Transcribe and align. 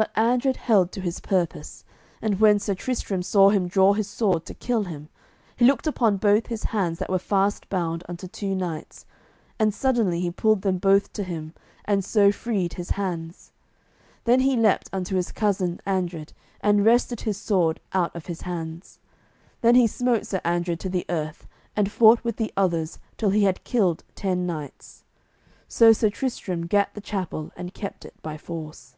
But 0.00 0.12
Andred 0.14 0.58
held 0.58 0.92
to 0.92 1.00
his 1.00 1.18
purpose, 1.18 1.84
and 2.22 2.38
when 2.38 2.60
Sir 2.60 2.76
Tristram 2.76 3.20
saw 3.20 3.50
him 3.50 3.66
draw 3.66 3.94
his 3.94 4.06
sword 4.08 4.46
to 4.46 4.54
kill 4.54 4.84
him, 4.84 5.08
he 5.56 5.64
looked 5.64 5.88
upon 5.88 6.18
both 6.18 6.46
his 6.46 6.62
hands 6.70 7.00
that 7.00 7.10
were 7.10 7.18
fast 7.18 7.68
bound 7.68 8.04
unto 8.08 8.28
two 8.28 8.54
knights, 8.54 9.06
and 9.58 9.74
suddenly 9.74 10.20
he 10.20 10.30
pulled 10.30 10.62
them 10.62 10.78
both 10.78 11.12
to 11.14 11.24
him 11.24 11.52
and 11.84 12.04
so 12.04 12.30
freed 12.30 12.74
his 12.74 12.90
hands. 12.90 13.50
Then 14.22 14.38
he 14.38 14.56
leaped 14.56 14.88
unto 14.92 15.16
his 15.16 15.32
cousin 15.32 15.80
Andred 15.84 16.32
and 16.60 16.84
wrested 16.84 17.22
his 17.22 17.36
sword 17.36 17.80
out 17.92 18.14
of 18.14 18.26
his 18.26 18.42
hands. 18.42 19.00
Then 19.62 19.74
he 19.74 19.88
smote 19.88 20.26
Sir 20.28 20.40
Andred 20.44 20.78
to 20.78 20.88
the 20.88 21.06
earth, 21.08 21.48
and 21.74 21.90
fought 21.90 22.22
with 22.22 22.36
the 22.36 22.52
others 22.56 23.00
till 23.16 23.30
he 23.30 23.42
had 23.42 23.64
killed 23.64 24.04
ten 24.14 24.46
knights. 24.46 25.02
So 25.66 25.92
Sir 25.92 26.08
Tristram 26.08 26.66
gat 26.68 26.94
the 26.94 27.00
chapel 27.00 27.50
and 27.56 27.74
kept 27.74 28.04
it 28.04 28.14
by 28.22 28.38
force. 28.38 28.94